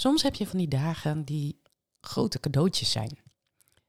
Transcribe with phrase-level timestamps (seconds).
[0.00, 1.60] Soms heb je van die dagen die
[2.00, 3.18] grote cadeautjes zijn.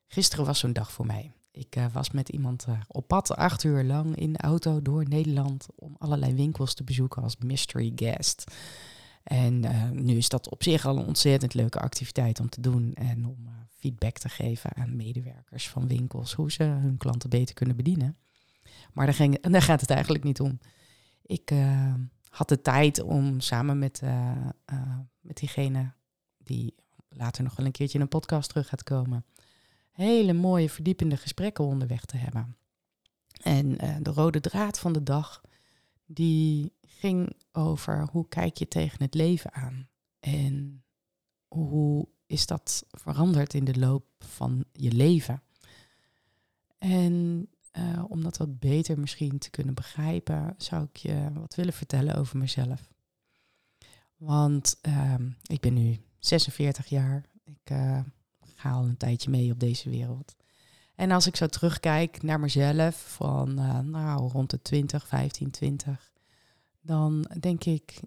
[0.07, 1.31] Gisteren was zo'n dag voor mij.
[1.51, 5.07] Ik uh, was met iemand uh, op pad acht uur lang in de auto door
[5.07, 8.43] Nederland om allerlei winkels te bezoeken als mystery guest.
[9.23, 12.93] En uh, nu is dat op zich al een ontzettend leuke activiteit om te doen
[12.93, 17.75] en om feedback te geven aan medewerkers van winkels hoe ze hun klanten beter kunnen
[17.75, 18.17] bedienen.
[18.93, 20.59] Maar daar, ging, daar gaat het eigenlijk niet om.
[21.21, 21.53] Ik
[22.29, 24.01] had de tijd om samen met,
[25.21, 25.97] met diegene
[26.49, 26.75] die
[27.09, 29.25] later nog wel een keertje in een podcast terug gaat komen,
[29.91, 32.57] hele mooie verdiepende gesprekken onderweg te hebben.
[33.41, 35.41] En uh, de rode draad van de dag,
[36.05, 39.87] die ging over hoe kijk je tegen het leven aan?
[40.19, 40.83] En
[41.47, 45.41] hoe is dat veranderd in de loop van je leven?
[46.77, 51.73] En uh, om dat wat beter misschien te kunnen begrijpen, zou ik je wat willen
[51.73, 52.89] vertellen over mezelf.
[54.17, 57.25] Want uh, ik ben nu 46 jaar.
[57.43, 57.99] Ik uh,
[58.55, 60.35] ga al een tijdje mee op deze wereld.
[60.95, 66.11] En als ik zo terugkijk naar mezelf van uh, nou, rond de 20, 15, 20,
[66.81, 67.99] dan denk ik,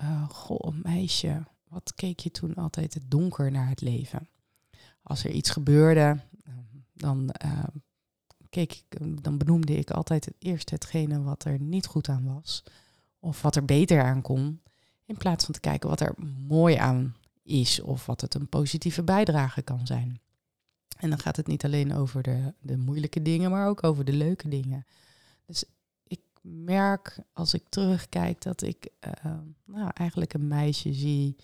[0.00, 4.28] uh, goh, meisje, wat keek je toen altijd het donker naar het leven?
[5.02, 6.20] Als er iets gebeurde,
[6.92, 7.30] dan,
[8.50, 12.62] keek ik, dan benoemde ik altijd eerst hetgene wat er niet goed aan was.
[13.18, 14.62] Of wat er beter aan kon.
[15.04, 16.14] In plaats van te kijken wat er
[16.46, 17.14] mooi aan
[17.46, 20.20] is of wat het een positieve bijdrage kan zijn.
[20.96, 24.12] En dan gaat het niet alleen over de, de moeilijke dingen, maar ook over de
[24.12, 24.86] leuke dingen.
[25.46, 25.64] Dus
[26.06, 28.88] ik merk als ik terugkijk dat ik
[29.24, 29.32] uh,
[29.64, 31.36] nou, eigenlijk een meisje zie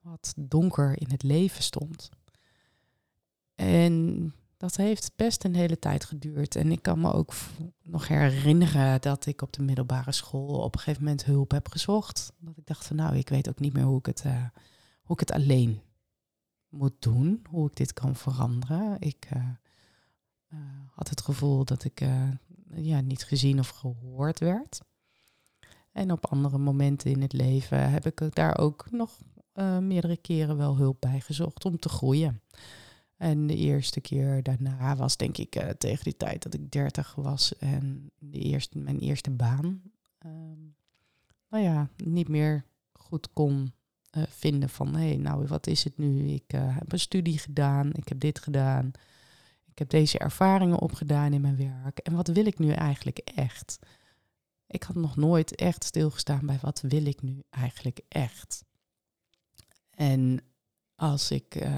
[0.00, 2.10] wat donker in het leven stond.
[3.54, 6.56] En dat heeft best een hele tijd geduurd.
[6.56, 7.34] En ik kan me ook
[7.82, 12.32] nog herinneren dat ik op de middelbare school op een gegeven moment hulp heb gezocht.
[12.38, 14.44] Dat ik dacht van nou, ik weet ook niet meer hoe ik het, uh,
[15.04, 15.80] hoe ik het alleen
[16.68, 18.96] moet doen, hoe ik dit kan veranderen.
[19.00, 19.48] Ik uh,
[20.52, 20.58] uh,
[20.90, 22.30] had het gevoel dat ik uh,
[22.74, 24.80] ja, niet gezien of gehoord werd.
[25.92, 29.18] En op andere momenten in het leven heb ik daar ook nog
[29.80, 32.42] meerdere keren wel hulp bij gezocht om te groeien.
[33.16, 37.56] En de eerste keer daarna was denk ik tegen die tijd dat ik dertig was
[37.58, 39.82] en de eerste, mijn eerste baan.
[40.18, 40.60] Ehm,
[41.48, 43.72] nou ja, niet meer goed kon
[44.16, 46.28] uh, vinden van hé, hey, nou wat is het nu?
[46.28, 48.90] Ik uh, heb een studie gedaan, ik heb dit gedaan,
[49.66, 51.98] ik heb deze ervaringen opgedaan in mijn werk.
[51.98, 53.78] En wat wil ik nu eigenlijk echt?
[54.66, 58.64] Ik had nog nooit echt stilgestaan bij wat wil ik nu eigenlijk echt.
[59.90, 60.40] En
[60.94, 61.68] als ik, uh,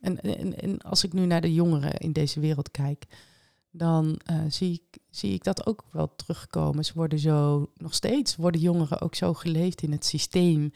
[0.00, 3.06] en, en, en, als ik nu naar de jongeren in deze wereld kijk,
[3.70, 6.84] dan zie, ik, zie ik dat ook wel terugkomen.
[6.84, 10.72] Ze worden zo, nog steeds worden jongeren ook zo geleefd in het systeem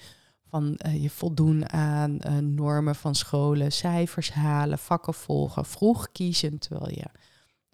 [0.53, 6.59] van uh, je voldoen aan uh, normen van scholen, cijfers halen, vakken volgen, vroeg kiezen,
[6.59, 7.07] terwijl je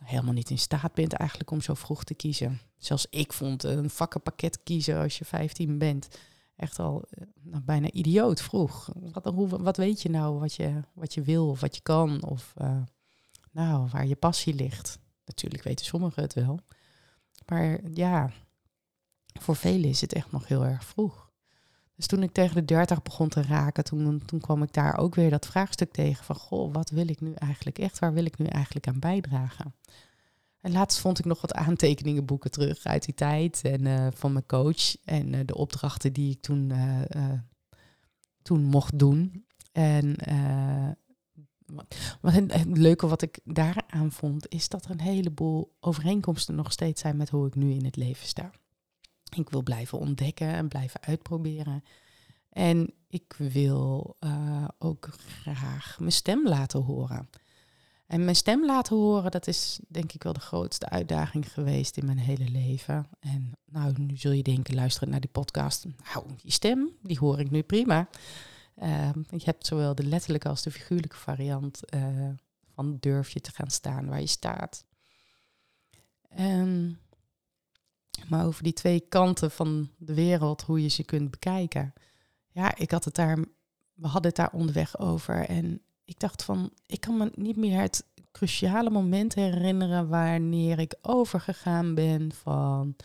[0.05, 2.61] helemaal niet in staat bent eigenlijk om zo vroeg te kiezen.
[2.77, 6.09] Zelfs ik vond een vakkenpakket kiezen als je 15 bent
[6.56, 8.88] echt al uh, nou, bijna idioot vroeg.
[9.12, 12.25] Wat, hoe, wat weet je nou wat je, wat je wil of wat je kan
[12.25, 12.55] of
[13.53, 14.99] nou, waar je passie ligt?
[15.25, 16.61] Natuurlijk weten sommigen het wel.
[17.47, 18.31] Maar ja,
[19.41, 21.28] voor velen is het echt nog heel erg vroeg.
[21.99, 25.15] Dus toen ik tegen de 30 begon te raken, toen, toen kwam ik daar ook
[25.15, 27.99] weer dat vraagstuk tegen van, goh, wat wil ik nu eigenlijk echt?
[27.99, 29.75] Waar wil ik nu eigenlijk aan bijdragen?
[30.61, 34.33] En laatst vond ik nog wat aantekeningen boeken terug uit die tijd en uh, van
[34.33, 37.33] mijn coach en uh, de opdrachten die ik toen, uh,
[38.43, 39.44] toen mocht doen.
[39.73, 40.17] En
[41.67, 47.01] wat, het leuke wat ik daaraan vond, is dat er een heleboel overeenkomsten nog steeds
[47.01, 48.51] zijn met hoe ik nu in het leven sta.
[49.37, 51.85] Ik wil blijven ontdekken en blijven uitproberen.
[52.51, 57.29] En ik wil uh, ook graag mijn stem laten horen.
[58.07, 62.07] En mijn stem laten horen, dat is denk ik wel de grootste uitdaging geweest in
[62.07, 63.07] mijn hele leven.
[63.21, 65.85] En nou, nu zul je denken, luisteren naar die podcast.
[66.15, 68.09] Nou, die stem, die hoor ik nu prima.
[68.83, 72.29] Uh, je hebt zowel de letterlijke als de figuurlijke variant uh,
[72.75, 74.85] van durf je te gaan staan waar je staat.
[76.29, 77.01] En
[78.29, 81.93] maar over die twee kanten van de wereld, hoe je ze kunt bekijken.
[82.50, 83.38] Ja, ik had het daar,
[83.94, 85.47] we hadden het daar onderweg over.
[85.47, 90.94] En ik dacht van, ik kan me niet meer het cruciale moment herinneren wanneer ik
[91.03, 92.97] overgegaan ben van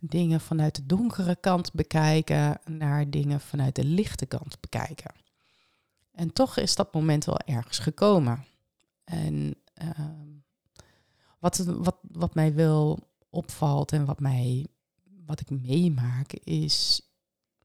[0.00, 5.14] dingen vanuit de donkere kant bekijken naar dingen vanuit de lichte kant bekijken.
[6.12, 8.44] En toch is dat moment wel ergens gekomen.
[9.04, 10.28] En ehm,
[11.38, 14.66] wat, wat, wat mij wel opvalt en wat, mij,
[15.26, 17.02] wat ik meemaak is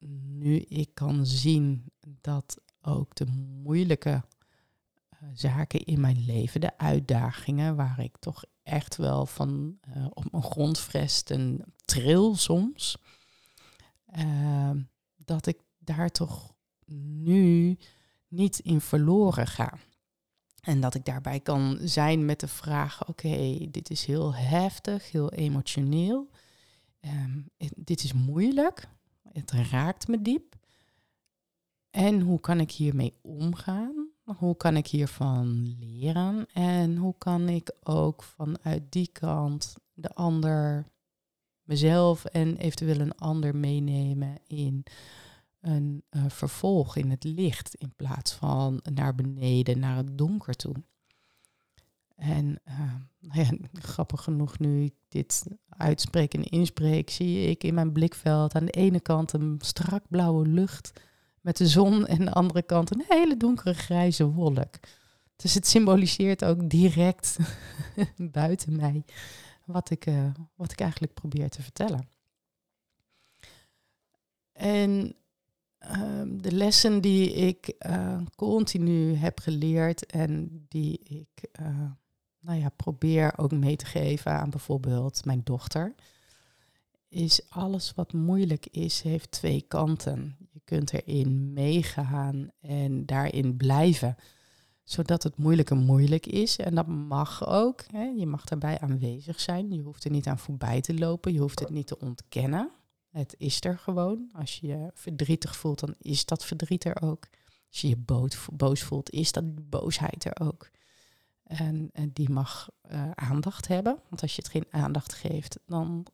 [0.10, 3.26] nu ik kan zien dat ook de
[3.64, 4.24] moeilijke
[5.24, 10.32] uh, zaken in mijn leven, de uitdagingen waar ik toch echt wel van uh, op
[10.32, 12.98] mijn grondvest en tril soms,
[14.18, 14.72] uh,
[15.18, 16.54] dat ik daar toch
[16.96, 17.78] nu
[18.28, 19.78] niet in verloren ga.
[20.64, 25.32] En dat ik daarbij kan zijn met de vraag: oké, dit is heel heftig, heel
[25.32, 26.30] emotioneel.
[27.02, 28.88] Um, dit is moeilijk.
[29.32, 30.56] Het raakt me diep.
[31.90, 34.08] En hoe kan ik hiermee omgaan?
[34.24, 36.46] Hoe kan ik hiervan leren?
[36.54, 40.88] En hoe kan ik ook vanuit die kant de ander,
[41.64, 44.84] mezelf en eventueel een ander meenemen in
[45.64, 50.76] een uh, vervolg, in het licht, in plaats van naar beneden, naar het donker toe?
[52.16, 52.94] En uh,
[53.38, 58.66] ja, grappig genoeg, nu ik dit uitspreek en inspreek, zie ik in mijn blikveld aan
[58.66, 60.92] de ene kant een strak blauwe lucht
[61.42, 64.80] met de zon en aan de andere kant een hele donkere grijze wolk.
[65.36, 67.38] Dus het symboliseert ook direct
[68.18, 69.06] buiten mij
[69.66, 72.08] wat ik, uh, wat ik eigenlijk probeer te vertellen.
[74.52, 75.16] En
[76.42, 81.50] de lessen die ik uh, continu heb geleerd en die ik
[82.44, 85.96] nou ja, probeer ook mee te geven aan bijvoorbeeld mijn dochter,
[87.08, 90.38] is alles wat moeilijk is, heeft twee kanten.
[90.52, 94.16] Je kunt erin meegaan en daarin blijven,
[94.84, 96.58] zodat het moeilijke moeilijk is.
[96.58, 97.84] En dat mag ook.
[97.92, 98.04] Hè.
[98.04, 99.74] Je mag daarbij aanwezig zijn.
[99.74, 101.34] Je hoeft er niet aan voorbij te lopen.
[101.34, 102.70] Je hoeft het niet te ontkennen.
[103.14, 104.30] Het is er gewoon.
[104.34, 107.28] Als je je verdrietig voelt, dan is dat verdriet er ook.
[107.70, 107.98] Als je je
[108.52, 110.70] boos voelt, is dat boosheid er ook.
[111.44, 114.00] En, die mag uh, aandacht hebben.
[114.10, 116.06] Want als je het geen aandacht geeft, dan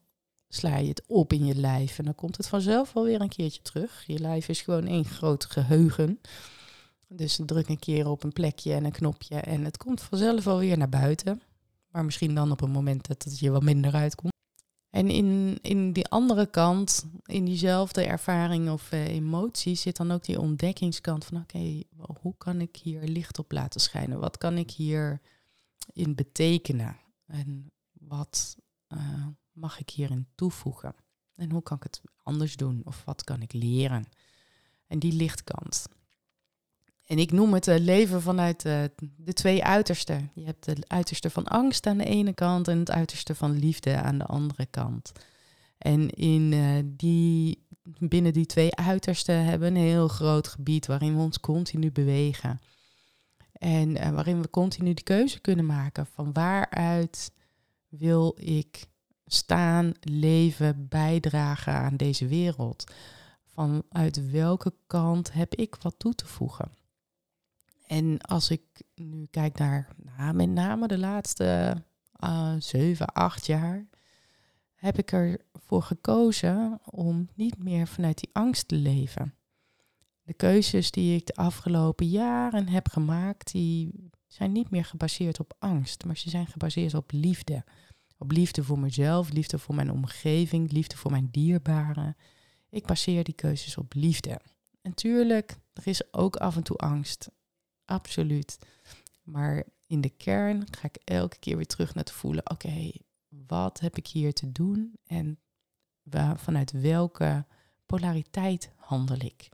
[0.48, 2.00] sla je het op in je lijf.
[2.00, 4.04] En dan komt het vanzelf wel weer een keertje terug.
[4.06, 6.22] Je lijf is gewoon één groot geheugen.
[7.08, 10.58] Dus druk een keer op een plekje en een knopje en het komt vanzelf wel
[10.58, 11.42] weer naar buiten.
[11.92, 14.38] Maar misschien dan op een moment dat het je wat minder uitkomt.
[14.90, 20.24] En in, in die andere kant, in diezelfde ervaring of uh, emotie, zit dan ook
[20.24, 21.84] die ontdekkingskant van oké,
[22.22, 24.20] hoe kan ik hier licht op laten schijnen?
[24.20, 25.22] Wat kan ik hier
[25.94, 26.98] in betekenen?
[27.26, 28.58] En wat
[28.88, 30.96] uh, mag ik hierin toevoegen?
[31.36, 32.82] En hoe kan ik het anders doen?
[32.84, 34.06] Of wat kan ik leren?
[34.88, 35.88] En die lichtkant.
[37.10, 38.84] En ik noem het uh, leven vanuit uh,
[39.18, 40.32] de twee uitersten.
[40.34, 44.02] Je hebt het uiterste van angst aan de ene kant en het uiterste van liefde
[44.02, 45.12] aan de andere kant.
[45.78, 47.66] En in, uh, die,
[48.00, 52.62] binnen die twee uitersten hebben we een heel groot gebied waarin we ons continu bewegen.
[53.54, 57.32] En waarin we continu de keuze kunnen maken van waaruit
[57.88, 58.86] wil ik
[59.26, 62.92] staan, leven, bijdragen aan deze wereld.
[63.46, 66.79] Vanuit welke kant heb ik wat toe te voegen?
[67.90, 68.62] En als ik
[68.96, 71.76] nu kijk naar nou, met name de laatste
[72.24, 73.88] uh, zeven, acht jaar,
[74.74, 79.36] heb ik ervoor gekozen om niet meer vanuit die angst te leven.
[80.24, 85.54] De keuzes die ik de afgelopen jaren heb gemaakt, die zijn niet meer gebaseerd op
[85.60, 87.64] angst, maar ze zijn gebaseerd op liefde.
[88.18, 92.16] Op liefde voor mezelf, liefde voor mijn omgeving, liefde voor mijn dierbaren.
[92.70, 94.42] Ik baseer die keuzes op liefde.
[94.82, 97.30] En tuurlijk, er is ook af en toe angst
[97.90, 98.60] absoluut.
[99.24, 102.92] Maar in de kern ga ik elke keer weer terug naar te voelen, oké,
[103.48, 105.40] wat heb ik hier te doen en
[106.04, 107.46] waar, vanuit welke
[107.86, 109.50] polariteit handel ik?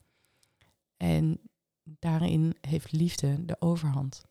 [0.98, 1.40] En
[1.84, 4.26] daarin heeft liefde de overhand.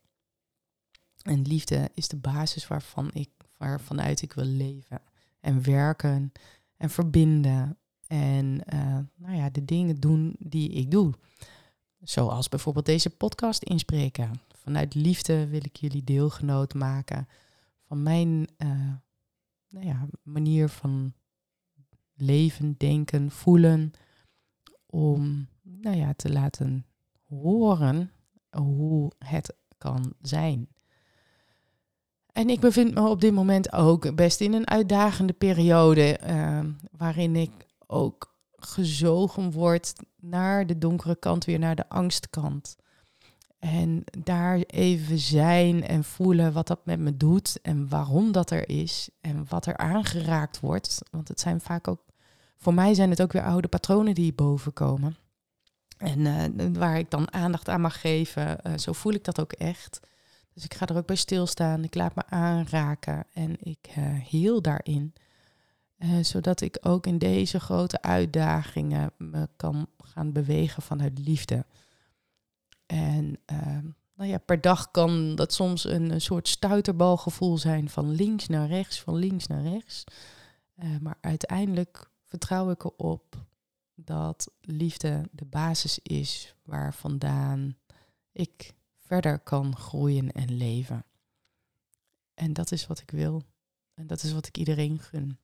[1.21, 5.01] En liefde is de basis waarvan ik, waarvanuit ik wil leven
[5.39, 6.31] en werken
[6.77, 11.13] en verbinden en uh, nou ja, de dingen doen die ik doe.
[12.05, 14.41] Zoals bijvoorbeeld deze podcast inspreken.
[14.55, 17.27] Vanuit liefde wil ik jullie deelgenoot maken
[17.87, 18.93] van mijn uh,
[19.69, 21.13] nou ja, manier van
[22.13, 23.91] leven, denken, voelen.
[24.85, 26.85] Om nou ja, te laten
[27.27, 28.11] horen
[28.49, 30.67] hoe het kan zijn.
[32.31, 36.59] En ik bevind me op dit moment ook best in een uitdagende periode, uh,
[36.91, 39.93] waarin ik ook gezogen wordt
[40.29, 42.75] naar de donkere kant, weer naar de angstkant.
[43.59, 48.69] En daar even zijn en voelen wat dat met me doet en waarom dat er
[48.69, 51.01] is en wat er aangeraakt wordt.
[51.11, 52.01] Want het zijn vaak ook,
[52.57, 55.15] voor mij zijn het ook weer oude patronen die bovenkomen.
[55.97, 59.51] En uh, waar ik dan aandacht aan mag geven, uh, zo voel ik dat ook
[59.51, 59.99] echt.
[60.53, 64.61] Dus ik ga er ook bij stilstaan, ik laat me aanraken en ik uh, heel
[64.61, 65.13] daarin.
[66.21, 71.65] Zodat ik ook in deze grote uitdagingen me kan gaan bewegen vanuit liefde.
[72.85, 78.47] En ehm, nou ja, per dag kan dat soms een, soort stuiterbalgevoel zijn van links
[78.47, 80.03] naar rechts, van links naar rechts.
[80.75, 83.45] Uh, maar uiteindelijk vertrouw ik erop
[83.95, 87.77] dat liefde de basis is waar vandaan
[88.31, 91.05] ik verder kan groeien en leven.
[92.33, 93.43] En dat is wat ik wil.
[93.93, 95.39] En dat is wat ik iedereen gun.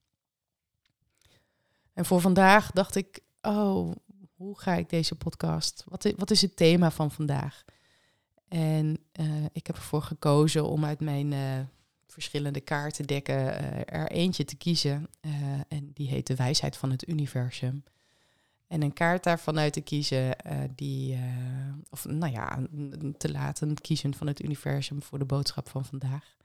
[1.93, 3.91] En voor vandaag dacht ik, oh,
[4.36, 5.83] hoe ga ik deze podcast?
[5.88, 7.63] Wat is, wat is het thema van vandaag?
[8.48, 11.60] En uh, ik heb ervoor gekozen om uit mijn uh,
[12.07, 15.07] verschillende kaartendekken uh, er eentje te kiezen.
[15.67, 17.83] en die heet de wijsheid van het universum.
[18.67, 20.36] En een kaart daarvan uit te kiezen,
[20.75, 21.19] die,
[21.89, 22.60] of nou ja,
[23.17, 26.36] te laten kiezen van het universum voor de boodschap van vandaag.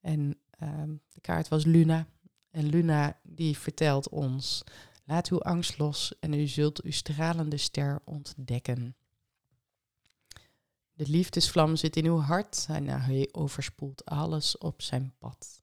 [0.00, 2.06] En ehm, de kaart was Luna.
[2.54, 4.64] En Luna die vertelt ons
[5.06, 8.96] Laat uw angst los en u zult uw stralende ster ontdekken.
[10.92, 15.62] De liefdesvlam zit in uw hart en hij overspoelt alles op zijn pad.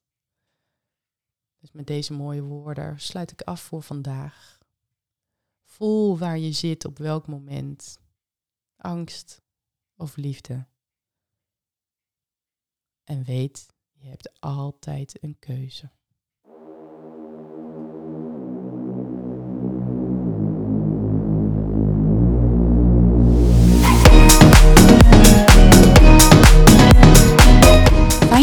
[1.58, 4.58] Dus met deze mooie woorden sluit ik af voor vandaag.
[5.64, 8.00] Voel waar je zit op welk moment.
[8.76, 9.42] Angst
[9.96, 10.66] of liefde.
[13.04, 15.90] En weet, je hebt altijd een keuze.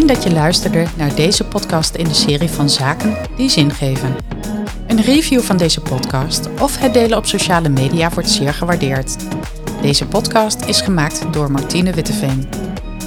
[0.09, 4.15] Dat je luisterde naar deze podcast in de serie van Zaken die zin geven.
[4.87, 9.15] Een review van deze podcast of het delen op sociale media wordt zeer gewaardeerd.
[9.81, 12.49] Deze podcast is gemaakt door Martine Witteveen.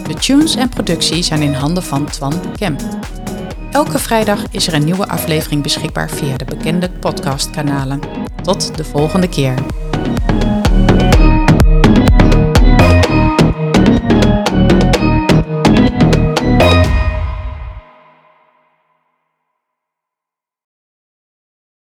[0.07, 2.81] De tunes en productie zijn in handen van Twan Kemp.
[3.71, 8.01] Elke vrijdag is er een nieuwe aflevering beschikbaar via de bekende podcastkanalen.
[8.43, 9.55] Tot de volgende keer.